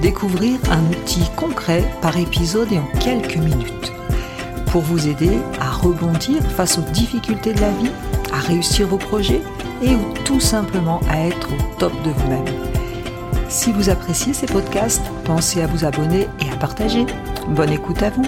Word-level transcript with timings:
découvrir 0.00 0.58
un 0.70 0.84
outil 0.90 1.24
concret 1.36 1.84
par 2.00 2.16
épisode 2.16 2.70
et 2.72 2.78
en 2.78 2.86
quelques 3.00 3.36
minutes 3.36 3.92
pour 4.66 4.82
vous 4.82 5.08
aider 5.08 5.38
à 5.60 5.70
rebondir 5.70 6.42
face 6.56 6.78
aux 6.78 6.82
difficultés 6.92 7.54
de 7.54 7.60
la 7.60 7.70
vie, 7.70 7.90
à 8.32 8.38
réussir 8.38 8.86
vos 8.86 8.98
projets 8.98 9.40
et 9.82 9.94
ou 9.94 10.12
tout 10.24 10.40
simplement 10.40 11.00
à 11.08 11.20
être 11.26 11.48
au 11.52 11.78
top 11.78 11.92
de 12.02 12.10
vous-même. 12.10 12.44
Si 13.48 13.72
vous 13.72 13.88
appréciez 13.88 14.34
ces 14.34 14.46
podcasts, 14.46 15.04
pensez 15.24 15.62
à 15.62 15.66
vous 15.66 15.84
abonner 15.84 16.28
et 16.40 16.50
à 16.50 16.56
partager. 16.56 17.06
Bonne 17.48 17.72
écoute 17.72 18.02
à 18.02 18.10
vous. 18.10 18.26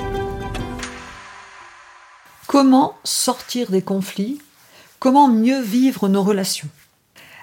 Comment 2.46 2.94
sortir 3.04 3.70
des 3.70 3.82
conflits? 3.82 4.40
Comment 5.00 5.28
mieux 5.28 5.60
vivre 5.60 6.08
nos 6.08 6.22
relations? 6.22 6.68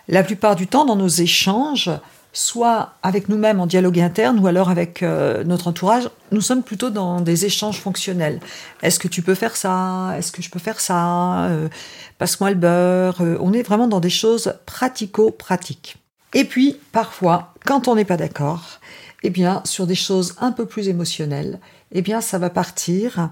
La 0.07 0.23
plupart 0.23 0.55
du 0.55 0.68
temps, 0.68 0.85
dans 0.85 0.96
nos 0.96 1.07
échanges, 1.07 1.91
soit 2.35 2.95
avec 3.02 3.30
nous-mêmes 3.30 3.62
en 3.62 3.66
dialogue 3.66 3.99
interne 3.99 4.39
ou 4.39 4.48
alors 4.48 4.70
avec 4.70 5.02
euh, 5.02 5.45
notre 5.45 5.70
entourage, 5.70 6.09
nous 6.31 6.41
sommes 6.41 6.63
plutôt 6.63 6.89
dans 6.89 7.21
des 7.21 7.45
échanges 7.45 7.80
fonctionnels. 7.80 8.41
Est-ce 8.84 8.99
que 8.99 9.07
tu 9.07 9.21
peux 9.21 9.35
faire 9.35 9.55
ça? 9.55 10.13
Est-ce 10.17 10.34
que 10.34 10.41
je 10.41 10.49
peux 10.49 10.59
faire 10.59 10.81
ça? 10.81 11.45
Euh, 11.45 11.70
Passe-moi 12.18 12.49
le 12.49 12.57
beurre. 12.57 13.21
Euh, 13.21 13.37
on 13.40 13.54
est 13.54 13.63
vraiment 13.63 13.87
dans 13.87 14.01
des 14.01 14.10
choses 14.10 14.54
pratico-pratiques. 14.65 15.95
Et 16.34 16.43
puis, 16.43 16.77
parfois, 16.91 17.54
quand 17.65 17.87
on 17.87 17.95
n'est 17.95 18.05
pas 18.05 18.18
d'accord, 18.18 18.82
eh 19.23 19.29
bien, 19.29 19.62
sur 19.63 19.88
des 19.88 19.95
choses 19.95 20.35
un 20.41 20.51
peu 20.51 20.65
plus 20.65 20.90
émotionnelles, 20.90 21.60
eh 21.93 22.01
bien, 22.01 22.20
ça 22.20 22.38
va 22.38 22.49
partir 22.49 23.29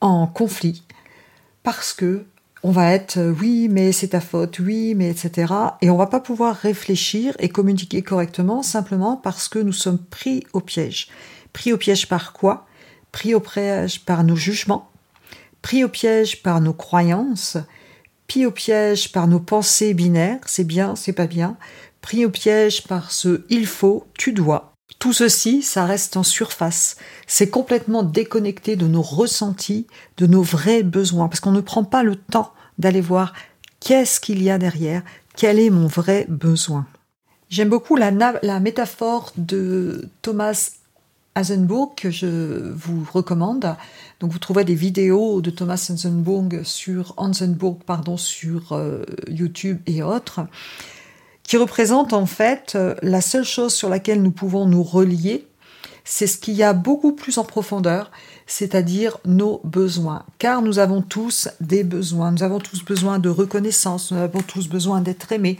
en 0.00 0.26
conflit 0.26 0.82
parce 1.62 1.92
que 1.92 2.24
on 2.62 2.72
va 2.72 2.92
être 2.92 3.16
euh, 3.16 3.34
oui, 3.40 3.68
mais 3.70 3.92
c'est 3.92 4.08
ta 4.08 4.20
faute, 4.20 4.58
oui, 4.58 4.94
mais 4.94 5.10
etc. 5.10 5.52
Et 5.80 5.88
on 5.88 5.96
va 5.96 6.06
pas 6.06 6.20
pouvoir 6.20 6.56
réfléchir 6.56 7.34
et 7.38 7.48
communiquer 7.48 8.02
correctement 8.02 8.62
simplement 8.62 9.16
parce 9.16 9.48
que 9.48 9.58
nous 9.58 9.72
sommes 9.72 9.98
pris 9.98 10.44
au 10.52 10.60
piège. 10.60 11.08
Pris 11.52 11.72
au 11.72 11.78
piège 11.78 12.08
par 12.08 12.32
quoi? 12.32 12.66
Pris 13.12 13.34
au 13.34 13.40
piège 13.40 14.04
par 14.04 14.24
nos 14.24 14.36
jugements, 14.36 14.90
pris 15.62 15.84
au 15.84 15.88
piège 15.88 16.42
par 16.42 16.60
nos 16.60 16.74
croyances, 16.74 17.56
pris 18.28 18.46
au 18.46 18.50
piège 18.50 19.10
par 19.10 19.26
nos 19.26 19.40
pensées 19.40 19.94
binaires, 19.94 20.40
c'est 20.46 20.64
bien, 20.64 20.94
c'est 20.94 21.12
pas 21.12 21.26
bien, 21.26 21.56
pris 22.02 22.24
au 22.24 22.30
piège 22.30 22.84
par 22.86 23.10
ce 23.10 23.44
il 23.48 23.66
faut, 23.66 24.06
tu 24.16 24.32
dois. 24.32 24.69
Tout 24.98 25.12
ceci, 25.12 25.62
ça 25.62 25.86
reste 25.86 26.16
en 26.16 26.22
surface. 26.22 26.96
C'est 27.26 27.48
complètement 27.48 28.02
déconnecté 28.02 28.76
de 28.76 28.86
nos 28.86 29.02
ressentis, 29.02 29.86
de 30.18 30.26
nos 30.26 30.42
vrais 30.42 30.82
besoins, 30.82 31.28
parce 31.28 31.40
qu'on 31.40 31.52
ne 31.52 31.60
prend 31.60 31.84
pas 31.84 32.02
le 32.02 32.16
temps 32.16 32.52
d'aller 32.78 33.00
voir 33.00 33.32
qu'est-ce 33.80 34.20
qu'il 34.20 34.42
y 34.42 34.50
a 34.50 34.58
derrière, 34.58 35.02
quel 35.36 35.58
est 35.58 35.70
mon 35.70 35.86
vrai 35.86 36.26
besoin. 36.28 36.86
J'aime 37.48 37.68
beaucoup 37.68 37.96
la, 37.96 38.60
métaphore 38.60 39.32
de 39.36 40.08
Thomas 40.22 40.70
Hasenburg 41.34 41.94
que 41.96 42.10
je 42.10 42.70
vous 42.72 43.04
recommande. 43.12 43.74
Donc 44.20 44.30
vous 44.30 44.38
trouverez 44.38 44.64
des 44.64 44.74
vidéos 44.74 45.40
de 45.40 45.50
Thomas 45.50 45.90
Hasenburg 45.90 46.62
sur 46.62 47.14
pardon 47.86 48.16
sur 48.16 48.72
euh, 48.72 49.04
YouTube 49.28 49.78
et 49.86 50.02
autres 50.02 50.42
qui 51.42 51.56
représentent 51.56 52.12
en 52.12 52.26
fait 52.26 52.72
euh, 52.74 52.94
la 53.02 53.20
seule 53.20 53.44
chose 53.44 53.74
sur 53.74 53.88
laquelle 53.88 54.22
nous 54.22 54.30
pouvons 54.30 54.66
nous 54.66 54.82
relier, 54.82 55.46
c'est 56.04 56.26
ce 56.26 56.38
qu'il 56.38 56.54
y 56.54 56.62
a 56.62 56.72
beaucoup 56.72 57.12
plus 57.12 57.38
en 57.38 57.44
profondeur, 57.44 58.10
c'est-à-dire 58.46 59.18
nos 59.24 59.60
besoins. 59.64 60.24
Car 60.38 60.60
nous 60.60 60.78
avons 60.78 61.02
tous 61.02 61.48
des 61.60 61.84
besoins. 61.84 62.32
Nous 62.32 62.42
avons 62.42 62.58
tous 62.58 62.84
besoin 62.84 63.18
de 63.18 63.28
reconnaissance, 63.28 64.10
nous 64.10 64.18
avons 64.18 64.42
tous 64.42 64.68
besoin 64.68 65.02
d'être 65.02 65.30
aimés, 65.30 65.58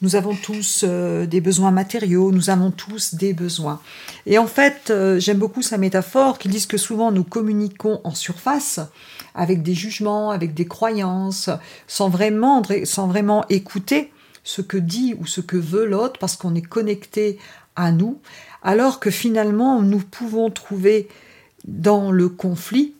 nous 0.00 0.16
avons 0.16 0.34
tous 0.34 0.84
euh, 0.84 1.26
des 1.26 1.40
besoins 1.40 1.70
matériaux, 1.70 2.32
nous 2.32 2.48
avons 2.48 2.70
tous 2.70 3.14
des 3.14 3.34
besoins. 3.34 3.80
Et 4.24 4.38
en 4.38 4.46
fait, 4.46 4.88
euh, 4.90 5.20
j'aime 5.20 5.38
beaucoup 5.38 5.62
sa 5.62 5.76
métaphore 5.76 6.38
qui 6.38 6.48
dit 6.48 6.66
que 6.66 6.78
souvent 6.78 7.12
nous 7.12 7.24
communiquons 7.24 8.00
en 8.04 8.14
surface 8.14 8.80
avec 9.34 9.62
des 9.62 9.74
jugements, 9.74 10.30
avec 10.30 10.54
des 10.54 10.66
croyances, 10.66 11.50
sans 11.86 12.08
vraiment, 12.08 12.62
sans 12.84 13.06
vraiment 13.06 13.44
écouter 13.48 14.10
ce 14.44 14.62
que 14.62 14.76
dit 14.76 15.14
ou 15.18 15.26
ce 15.26 15.40
que 15.40 15.56
veut 15.56 15.86
l'autre 15.86 16.18
parce 16.18 16.36
qu'on 16.36 16.54
est 16.54 16.62
connecté 16.62 17.38
à 17.76 17.92
nous, 17.92 18.20
alors 18.62 19.00
que 19.00 19.10
finalement 19.10 19.80
nous 19.82 20.00
pouvons 20.00 20.50
trouver 20.50 21.08
dans 21.66 22.10
le 22.10 22.28
conflit, 22.28 22.94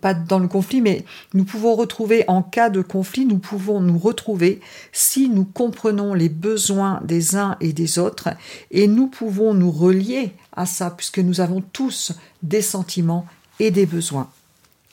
pas 0.00 0.14
dans 0.14 0.38
le 0.38 0.48
conflit, 0.48 0.80
mais 0.80 1.04
nous 1.34 1.44
pouvons 1.44 1.74
retrouver 1.74 2.24
en 2.26 2.42
cas 2.42 2.70
de 2.70 2.82
conflit, 2.82 3.24
nous 3.24 3.38
pouvons 3.38 3.80
nous 3.80 3.98
retrouver 3.98 4.60
si 4.92 5.28
nous 5.28 5.44
comprenons 5.44 6.14
les 6.14 6.28
besoins 6.28 7.00
des 7.04 7.36
uns 7.36 7.56
et 7.60 7.72
des 7.72 7.98
autres 7.98 8.30
et 8.70 8.88
nous 8.88 9.06
pouvons 9.06 9.54
nous 9.54 9.70
relier 9.70 10.32
à 10.52 10.66
ça 10.66 10.90
puisque 10.90 11.18
nous 11.18 11.40
avons 11.40 11.60
tous 11.60 12.12
des 12.42 12.62
sentiments 12.62 13.26
et 13.60 13.70
des 13.70 13.86
besoins. 13.86 14.28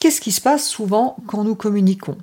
Qu'est-ce 0.05 0.21
qui 0.21 0.31
se 0.31 0.39
passe 0.39 0.67
souvent 0.67 1.15
quand 1.25 1.43
nous 1.43 1.55
communiquons? 1.55 2.15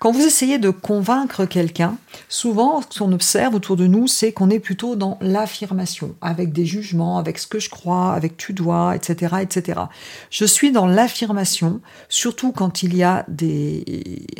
Quand 0.00 0.10
vous 0.10 0.26
essayez 0.26 0.58
de 0.58 0.70
convaincre 0.70 1.44
quelqu'un, 1.44 1.96
souvent 2.28 2.82
ce 2.82 2.98
qu'on 2.98 3.12
observe 3.12 3.54
autour 3.54 3.76
de 3.76 3.86
nous, 3.86 4.08
c'est 4.08 4.32
qu'on 4.32 4.50
est 4.50 4.58
plutôt 4.58 4.96
dans 4.96 5.18
l'affirmation, 5.20 6.16
avec 6.20 6.52
des 6.52 6.66
jugements, 6.66 7.16
avec 7.16 7.38
ce 7.38 7.46
que 7.46 7.60
je 7.60 7.70
crois, 7.70 8.12
avec 8.12 8.36
tu 8.38 8.54
dois, 8.54 8.96
etc., 8.96 9.36
etc. 9.40 9.82
Je 10.30 10.44
suis 10.46 10.72
dans 10.72 10.88
l'affirmation, 10.88 11.80
surtout 12.08 12.50
quand 12.50 12.82
il 12.82 12.96
y 12.96 13.04
a 13.04 13.24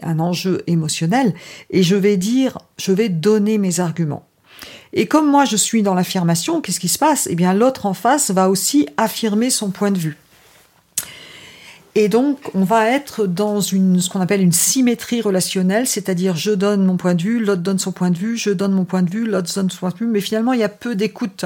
un 0.02 0.18
enjeu 0.18 0.64
émotionnel, 0.66 1.34
et 1.70 1.84
je 1.84 1.94
vais 1.94 2.16
dire, 2.16 2.58
je 2.78 2.90
vais 2.90 3.08
donner 3.08 3.58
mes 3.58 3.78
arguments. 3.78 4.26
Et 4.92 5.06
comme 5.06 5.30
moi 5.30 5.44
je 5.44 5.56
suis 5.56 5.84
dans 5.84 5.94
l'affirmation, 5.94 6.60
qu'est-ce 6.60 6.80
qui 6.80 6.88
se 6.88 6.98
passe? 6.98 7.28
Eh 7.30 7.36
bien 7.36 7.54
l'autre 7.54 7.86
en 7.86 7.94
face 7.94 8.32
va 8.32 8.50
aussi 8.50 8.88
affirmer 8.96 9.50
son 9.50 9.70
point 9.70 9.92
de 9.92 9.98
vue. 9.98 10.16
Et 12.00 12.08
donc, 12.08 12.38
on 12.54 12.62
va 12.62 12.88
être 12.88 13.26
dans 13.26 13.60
une, 13.60 14.00
ce 14.00 14.08
qu'on 14.08 14.20
appelle 14.20 14.40
une 14.40 14.52
symétrie 14.52 15.20
relationnelle, 15.20 15.88
c'est-à-dire 15.88 16.36
je 16.36 16.52
donne 16.52 16.84
mon 16.84 16.96
point 16.96 17.16
de 17.16 17.22
vue, 17.22 17.44
l'autre 17.44 17.62
donne 17.62 17.80
son 17.80 17.90
point 17.90 18.12
de 18.12 18.16
vue, 18.16 18.36
je 18.36 18.50
donne 18.50 18.70
mon 18.70 18.84
point 18.84 19.02
de 19.02 19.10
vue, 19.10 19.26
l'autre 19.26 19.52
donne 19.52 19.68
son 19.68 19.78
point 19.78 19.90
de 19.90 19.96
vue, 19.96 20.06
mais 20.06 20.20
finalement, 20.20 20.52
il 20.52 20.60
y 20.60 20.62
a 20.62 20.68
peu 20.68 20.94
d'écoute. 20.94 21.44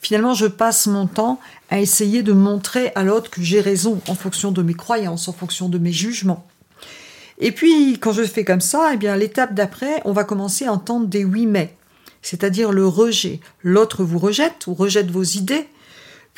Finalement, 0.00 0.34
je 0.34 0.46
passe 0.46 0.88
mon 0.88 1.06
temps 1.06 1.38
à 1.70 1.78
essayer 1.78 2.24
de 2.24 2.32
montrer 2.32 2.90
à 2.96 3.04
l'autre 3.04 3.30
que 3.30 3.40
j'ai 3.40 3.60
raison 3.60 4.00
en 4.08 4.16
fonction 4.16 4.50
de 4.50 4.62
mes 4.62 4.74
croyances, 4.74 5.28
en 5.28 5.32
fonction 5.32 5.68
de 5.68 5.78
mes 5.78 5.92
jugements. 5.92 6.44
Et 7.38 7.52
puis, 7.52 8.00
quand 8.00 8.10
je 8.10 8.24
fais 8.24 8.44
comme 8.44 8.60
ça, 8.60 8.90
eh 8.94 8.96
bien, 8.96 9.14
l'étape 9.14 9.54
d'après, 9.54 10.02
on 10.04 10.12
va 10.12 10.24
commencer 10.24 10.64
à 10.64 10.72
entendre 10.72 11.06
des 11.06 11.24
oui 11.24 11.46
mais, 11.46 11.72
c'est-à-dire 12.20 12.72
le 12.72 12.88
rejet. 12.88 13.38
L'autre 13.62 14.02
vous 14.02 14.18
rejette 14.18 14.66
ou 14.66 14.74
rejette 14.74 15.12
vos 15.12 15.22
idées, 15.22 15.68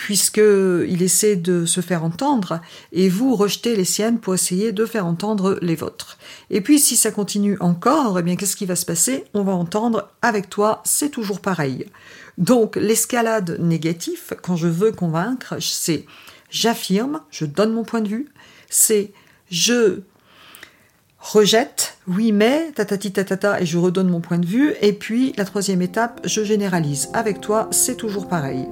puisqu'il 0.01 1.03
essaie 1.03 1.37
de 1.37 1.67
se 1.67 1.83
faire 1.83 2.05
entendre, 2.05 2.63
et 2.91 3.11
vous 3.11 3.37
rejetez 3.37 3.77
les 3.77 3.85
siennes 3.85 4.19
pour 4.19 4.33
essayer 4.33 4.73
de 4.73 4.87
faire 4.87 5.05
entendre 5.05 5.59
les 5.61 5.75
vôtres. 5.75 6.17
Et 6.49 6.63
puis 6.63 6.79
si 6.79 6.97
ça 6.97 7.11
continue 7.11 7.59
encore, 7.61 8.19
eh 8.19 8.23
bien 8.23 8.37
qu'est-ce 8.37 8.57
qui 8.57 8.65
va 8.65 8.77
se 8.77 8.87
passer? 8.87 9.25
On 9.35 9.43
va 9.43 9.53
entendre 9.53 10.09
avec 10.23 10.49
toi, 10.49 10.81
c'est 10.87 11.11
toujours 11.11 11.41
pareil. 11.41 11.85
Donc 12.39 12.77
l'escalade 12.77 13.59
négative, 13.61 14.35
quand 14.41 14.57
je 14.57 14.69
veux 14.69 14.91
convaincre, 14.91 15.57
c'est 15.61 16.07
j'affirme, 16.49 17.21
je 17.31 17.45
donne 17.45 17.75
mon 17.75 17.85
point 17.85 18.01
de 18.01 18.09
vue, 18.09 18.29
c'est 18.71 19.13
je 19.51 20.01
rejette, 21.19 21.99
oui 22.09 22.33
mais, 22.33 22.73
tatati 22.75 23.13
tatata, 23.13 23.61
et 23.61 23.67
je 23.67 23.77
redonne 23.77 24.09
mon 24.09 24.23
point 24.23 24.39
de 24.39 24.47
vue, 24.47 24.73
et 24.81 24.95
puis 24.95 25.35
la 25.37 25.45
troisième 25.45 25.83
étape, 25.83 26.23
je 26.25 26.43
généralise. 26.43 27.11
Avec 27.13 27.43
toi, 27.43 27.69
c'est 27.71 27.97
toujours 27.97 28.29
pareil. 28.29 28.67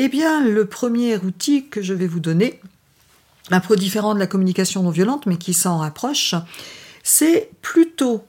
Eh 0.00 0.06
bien, 0.06 0.40
le 0.40 0.64
premier 0.64 1.16
outil 1.16 1.66
que 1.66 1.82
je 1.82 1.92
vais 1.92 2.06
vous 2.06 2.20
donner, 2.20 2.60
un 3.50 3.58
peu 3.58 3.74
différent 3.74 4.14
de 4.14 4.20
la 4.20 4.28
communication 4.28 4.84
non 4.84 4.90
violente, 4.90 5.26
mais 5.26 5.38
qui 5.38 5.52
s'en 5.52 5.78
rapproche, 5.78 6.36
c'est 7.02 7.50
plutôt, 7.62 8.24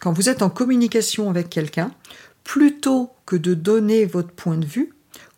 quand 0.00 0.14
vous 0.14 0.30
êtes 0.30 0.40
en 0.40 0.48
communication 0.48 1.28
avec 1.28 1.50
quelqu'un, 1.50 1.92
plutôt 2.44 3.10
que 3.26 3.36
de 3.36 3.52
donner 3.52 4.06
votre 4.06 4.30
point 4.30 4.56
de 4.56 4.64
vue, 4.64 4.94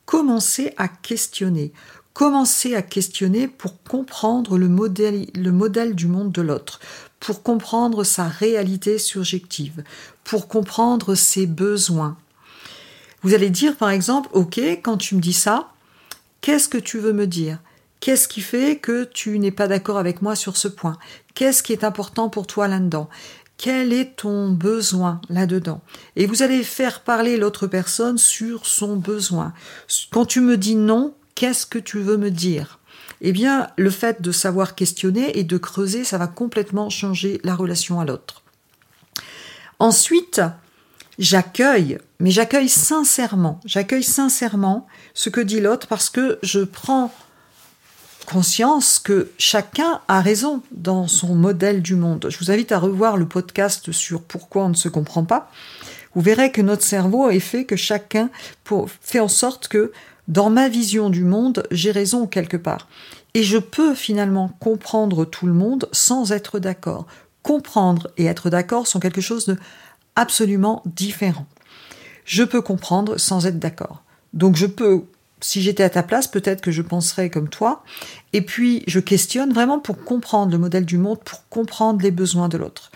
commencez 0.06 0.74
à 0.76 0.86
questionner. 0.86 1.72
Commencez 2.12 2.76
à 2.76 2.82
questionner 2.82 3.48
pour 3.48 3.82
comprendre 3.82 4.58
le 4.58 4.68
modèle, 4.68 5.26
le 5.34 5.50
modèle 5.50 5.96
du 5.96 6.06
monde 6.06 6.30
de 6.30 6.42
l'autre, 6.42 6.78
pour 7.18 7.42
comprendre 7.42 8.04
sa 8.04 8.28
réalité 8.28 8.96
subjective, 8.98 9.82
pour 10.22 10.46
comprendre 10.46 11.16
ses 11.16 11.48
besoins, 11.48 12.16
Vous 13.24 13.32
allez 13.32 13.48
dire 13.48 13.76
par 13.76 13.88
exemple, 13.88 14.28
ok, 14.34 14.58
quand 14.82 14.98
tu 14.98 15.14
me 15.14 15.20
dis 15.20 15.32
ça, 15.32 15.72
qu'est-ce 16.42 16.68
que 16.68 16.76
tu 16.76 16.98
veux 16.98 17.14
me 17.14 17.26
dire? 17.26 17.58
Qu'est-ce 18.00 18.28
qui 18.28 18.42
fait 18.42 18.76
que 18.76 19.04
tu 19.04 19.38
n'es 19.38 19.50
pas 19.50 19.66
d'accord 19.66 19.96
avec 19.96 20.20
moi 20.20 20.36
sur 20.36 20.58
ce 20.58 20.68
point? 20.68 20.98
Qu'est-ce 21.34 21.62
qui 21.62 21.72
est 21.72 21.84
important 21.84 22.28
pour 22.28 22.46
toi 22.46 22.68
là-dedans? 22.68 23.08
Quel 23.56 23.94
est 23.94 24.16
ton 24.16 24.50
besoin 24.50 25.22
là-dedans? 25.30 25.80
Et 26.16 26.26
vous 26.26 26.42
allez 26.42 26.62
faire 26.62 27.00
parler 27.00 27.38
l'autre 27.38 27.66
personne 27.66 28.18
sur 28.18 28.66
son 28.66 28.96
besoin. 28.96 29.54
Quand 30.10 30.26
tu 30.26 30.42
me 30.42 30.58
dis 30.58 30.74
non, 30.76 31.14
qu'est-ce 31.34 31.64
que 31.64 31.78
tu 31.78 32.00
veux 32.00 32.18
me 32.18 32.30
dire? 32.30 32.78
Eh 33.22 33.32
bien, 33.32 33.68
le 33.78 33.88
fait 33.88 34.20
de 34.20 34.32
savoir 34.32 34.74
questionner 34.74 35.38
et 35.38 35.44
de 35.44 35.56
creuser, 35.56 36.04
ça 36.04 36.18
va 36.18 36.26
complètement 36.26 36.90
changer 36.90 37.40
la 37.42 37.54
relation 37.54 38.00
à 38.00 38.04
l'autre. 38.04 38.42
Ensuite, 39.78 40.42
j'accueille, 41.18 41.98
mais 42.20 42.30
j'accueille 42.30 42.68
sincèrement, 42.68 43.60
j'accueille 43.64 44.02
sincèrement 44.02 44.86
ce 45.14 45.30
que 45.30 45.40
dit 45.40 45.60
l'autre 45.60 45.86
parce 45.86 46.10
que 46.10 46.38
je 46.42 46.60
prends 46.60 47.12
conscience 48.24 48.98
que 48.98 49.30
chacun 49.38 50.00
a 50.08 50.20
raison 50.20 50.62
dans 50.72 51.06
son 51.06 51.34
modèle 51.34 51.82
du 51.82 51.94
monde. 51.94 52.26
Je 52.30 52.38
vous 52.38 52.50
invite 52.50 52.72
à 52.72 52.78
revoir 52.78 53.16
le 53.16 53.26
podcast 53.26 53.92
sur 53.92 54.22
pourquoi 54.22 54.64
on 54.64 54.70
ne 54.70 54.74
se 54.74 54.88
comprend 54.88 55.24
pas. 55.24 55.50
Vous 56.14 56.20
verrez 56.20 56.50
que 56.50 56.62
notre 56.62 56.82
cerveau 56.82 57.30
est 57.30 57.40
fait 57.40 57.64
que 57.64 57.76
chacun 57.76 58.30
fait 59.00 59.20
en 59.20 59.28
sorte 59.28 59.68
que 59.68 59.92
dans 60.28 60.48
ma 60.48 60.68
vision 60.68 61.10
du 61.10 61.24
monde, 61.24 61.66
j'ai 61.70 61.90
raison 61.90 62.26
quelque 62.26 62.56
part. 62.56 62.88
Et 63.34 63.42
je 63.42 63.58
peux 63.58 63.94
finalement 63.94 64.48
comprendre 64.60 65.24
tout 65.24 65.46
le 65.46 65.52
monde 65.52 65.88
sans 65.92 66.32
être 66.32 66.58
d'accord. 66.58 67.06
Comprendre 67.42 68.08
et 68.16 68.26
être 68.26 68.48
d'accord 68.48 68.86
sont 68.86 69.00
quelque 69.00 69.20
chose 69.20 69.44
de 69.46 69.58
absolument 70.16 70.82
différent. 70.86 71.46
Je 72.24 72.42
peux 72.42 72.62
comprendre 72.62 73.18
sans 73.18 73.46
être 73.46 73.58
d'accord. 73.58 74.02
Donc 74.32 74.56
je 74.56 74.66
peux 74.66 75.04
si 75.44 75.60
j'étais 75.60 75.82
à 75.82 75.90
ta 75.90 76.02
place, 76.02 76.26
peut-être 76.26 76.62
que 76.62 76.70
je 76.70 76.80
penserais 76.80 77.28
comme 77.28 77.50
toi. 77.50 77.84
Et 78.32 78.40
puis, 78.40 78.82
je 78.86 78.98
questionne 78.98 79.52
vraiment 79.52 79.78
pour 79.78 80.02
comprendre 80.02 80.50
le 80.50 80.56
modèle 80.56 80.86
du 80.86 80.96
monde, 80.96 81.22
pour 81.22 81.46
comprendre 81.50 82.00
les 82.00 82.10
besoins 82.10 82.48
de 82.48 82.56
l'autre. 82.56 82.90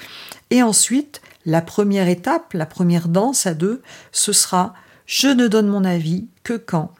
Et 0.49 0.62
ensuite, 0.62 1.20
la 1.44 1.61
première 1.61 2.09
étape, 2.09 2.55
la 2.55 2.65
première 2.65 3.09
danse 3.09 3.47
à 3.47 3.53
deux, 3.53 3.82
ce 4.12 4.32
sera 4.32 4.73
je 5.05 5.29
ne 5.29 5.47
donne 5.47 5.69
mon 5.69 5.85
avis 5.85 6.26
que 6.43 6.55
quand 6.55 6.94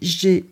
j'ai 0.00 0.46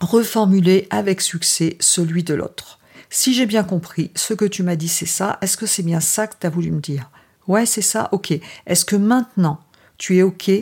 reformulé 0.00 0.86
avec 0.90 1.20
succès 1.20 1.76
celui 1.80 2.22
de 2.22 2.34
l'autre. 2.34 2.78
Si 3.10 3.34
j'ai 3.34 3.46
bien 3.46 3.64
compris, 3.64 4.12
ce 4.14 4.34
que 4.34 4.44
tu 4.44 4.62
m'as 4.62 4.76
dit, 4.76 4.88
c'est 4.88 5.06
ça. 5.06 5.38
Est-ce 5.40 5.56
que 5.56 5.66
c'est 5.66 5.82
bien 5.82 6.00
ça 6.00 6.26
que 6.28 6.34
tu 6.40 6.46
as 6.46 6.50
voulu 6.50 6.70
me 6.70 6.80
dire? 6.80 7.10
Ouais, 7.50 7.66
c'est 7.66 7.82
ça. 7.82 8.08
Ok. 8.12 8.32
Est-ce 8.68 8.84
que 8.84 8.94
maintenant, 8.94 9.58
tu 9.98 10.18
es 10.18 10.22
ok 10.22 10.52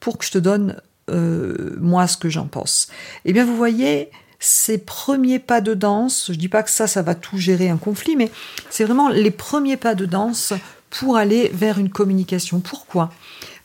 pour 0.00 0.16
que 0.16 0.24
je 0.24 0.30
te 0.30 0.38
donne 0.38 0.80
euh, 1.10 1.76
moi 1.78 2.06
ce 2.06 2.16
que 2.16 2.30
j'en 2.30 2.46
pense? 2.46 2.88
Eh 3.26 3.34
bien, 3.34 3.44
vous 3.44 3.58
voyez, 3.58 4.10
ces 4.38 4.78
premiers 4.78 5.38
pas 5.38 5.60
de 5.60 5.74
danse, 5.74 6.30
je 6.32 6.38
dis 6.38 6.48
pas 6.48 6.62
que 6.62 6.70
ça, 6.70 6.86
ça 6.86 7.02
va 7.02 7.14
tout 7.14 7.36
gérer 7.36 7.68
un 7.68 7.76
conflit, 7.76 8.16
mais 8.16 8.30
c'est 8.70 8.86
vraiment 8.86 9.10
les 9.10 9.30
premiers 9.30 9.76
pas 9.76 9.94
de 9.94 10.06
danse 10.06 10.54
pour 10.88 11.18
aller 11.18 11.50
vers 11.52 11.78
une 11.78 11.90
communication. 11.90 12.60
Pourquoi? 12.60 13.10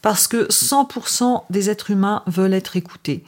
Parce 0.02 0.28
que 0.28 0.46
100% 0.50 1.44
des 1.50 1.70
êtres 1.70 1.92
humains 1.92 2.24
veulent 2.28 2.54
être 2.54 2.76
écoutés. 2.76 3.24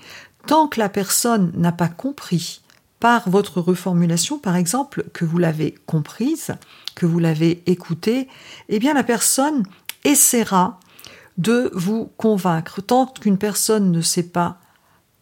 Tant 0.46 0.68
que 0.68 0.82
la 0.82 0.90
personne 0.90 1.54
n'a 1.56 1.72
pas 1.72 1.88
compris 1.88 2.60
par 3.00 3.30
votre 3.30 3.62
reformulation, 3.62 4.40
par 4.40 4.56
exemple, 4.56 5.06
que 5.14 5.26
vous 5.26 5.38
l'avez 5.38 5.76
comprise, 5.86 6.56
que 6.96 7.06
vous 7.06 7.20
l'avez 7.20 7.62
écoutée, 7.66 8.28
eh 8.70 8.80
bien 8.80 8.94
la 8.94 9.04
personne 9.04 9.64
essaiera 10.04 10.80
de 11.38 11.70
vous 11.74 12.12
convaincre. 12.18 12.82
Tant 12.82 13.06
qu'une 13.06 13.38
personne 13.38 13.92
ne 13.92 14.02
s'est 14.02 14.24
pas 14.24 14.60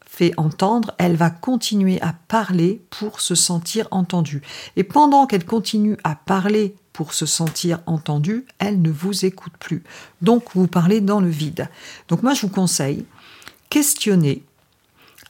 fait 0.06 0.34
entendre, 0.38 0.94
elle 0.98 1.18
va 1.18 1.30
continuer 1.30 2.02
à 2.02 2.14
parler 2.30 2.82
pour 2.90 3.20
se 3.20 3.36
sentir 3.36 3.88
entendue. 3.92 4.42
Et 4.78 4.86
pendant 4.86 5.28
qu'elle 5.28 5.44
continue 5.44 5.98
à 6.06 6.16
parler 6.16 6.76
pour 6.94 7.14
se 7.14 7.26
sentir 7.26 7.80
entendue, 7.86 8.46
elle 8.60 8.82
ne 8.82 8.90
vous 8.90 9.26
écoute 9.26 9.52
plus. 9.60 9.84
Donc 10.22 10.46
vous 10.56 10.68
parlez 10.68 11.02
dans 11.02 11.20
le 11.20 11.28
vide. 11.28 11.68
Donc 12.08 12.24
moi 12.24 12.34
je 12.34 12.44
vous 12.44 12.54
conseille, 12.54 13.06
questionner, 13.70 14.46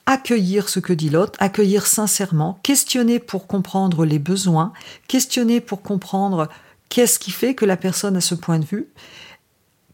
accueillir 0.06 0.70
ce 0.70 0.80
que 0.80 0.94
dit 0.94 1.10
l'autre, 1.10 1.38
accueillir 1.40 1.88
sincèrement, 1.88 2.60
questionner 2.64 3.20
pour 3.20 3.48
comprendre 3.48 4.06
les 4.06 4.20
besoins, 4.20 4.72
questionner 5.08 5.62
pour 5.62 5.82
comprendre 5.82 6.50
qu'est-ce 6.90 7.20
qui 7.20 7.32
fait 7.32 7.56
que 7.56 7.66
la 7.66 7.78
personne 7.78 8.16
a 8.16 8.22
ce 8.22 8.36
point 8.36 8.60
de 8.60 8.66
vue, 8.66 8.88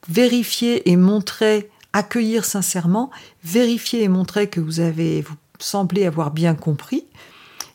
vérifier 0.10 0.90
et 0.90 0.96
montrer, 0.96 1.70
accueillir 1.94 2.46
sincèrement, 2.46 3.10
vérifier 3.44 4.04
et 4.04 4.08
montrer 4.08 4.48
que 4.48 4.60
vous 4.60 4.80
avez, 4.80 5.22
vous 5.22 5.36
semblez 5.60 6.06
avoir 6.06 6.32
bien 6.32 6.56
compris 6.56 7.06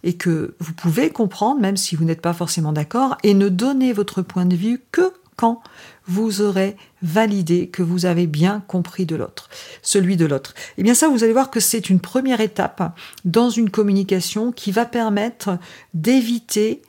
et 0.03 0.15
que 0.15 0.55
vous 0.61 0.73
pouvez 0.73 1.11
comprendre, 1.11 1.61
même 1.61 1.77
si 1.77 1.97
vous 1.97 2.05
n'êtes 2.05 2.21
pas 2.21 2.35
forcément 2.35 2.73
d'accord, 2.73 3.17
et 3.23 3.35
ne 3.35 3.49
donner 3.49 3.93
votre 3.93 4.23
point 4.23 4.47
de 4.47 4.57
vue 4.57 4.83
que 4.93 5.13
quand 5.37 5.63
vous 6.07 6.41
aurez 6.41 6.77
validé 7.03 7.69
que 7.69 7.83
vous 7.83 8.07
avez 8.07 8.27
bien 8.27 8.63
compris 8.67 9.07
de 9.07 9.17
l'autre, 9.17 9.49
celui 9.83 10.17
de 10.17 10.27
l'autre. 10.27 10.55
Et 10.57 10.73
eh 10.79 10.83
bien 10.83 10.95
ça, 10.95 11.09
vous 11.09 11.25
allez 11.25 11.33
voir 11.33 11.51
que 11.51 11.61
c'est 11.61 11.91
une 11.91 12.01
première 12.01 12.41
étape 12.41 12.97
dans 13.25 13.51
une 13.51 13.71
communication 13.71 14.53
qui 14.53 14.73
va 14.73 14.87
permettre 14.87 15.59
d'éviter 15.95 16.83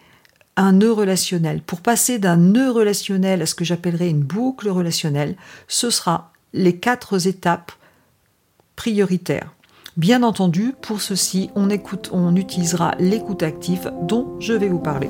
un 0.56 0.74
nœud 0.74 0.92
relationnel. 0.92 1.62
Pour 1.62 1.82
passer 1.82 2.20
d'un 2.20 2.38
nœud 2.38 2.72
relationnel 2.72 3.42
à 3.42 3.46
ce 3.46 3.56
que 3.56 3.66
j'appellerais 3.66 4.10
une 4.10 4.24
boucle 4.24 4.70
relationnelle, 4.70 5.36
ce 5.68 5.90
sera 5.90 6.32
les 6.54 6.78
quatre 6.78 7.28
étapes 7.28 7.72
prioritaires. 8.76 9.54
Bien 9.98 10.22
entendu, 10.24 10.74
pour 10.82 11.02
ceci, 11.02 11.50
on, 11.56 11.70
écoute, 11.70 12.10
on 12.12 12.36
utilisera 12.36 12.94
l'écoute 13.00 13.44
active 13.44 13.92
dont 14.04 14.36
je 14.40 14.54
vais 14.54 14.70
vous 14.70 14.80
parler. 14.80 15.10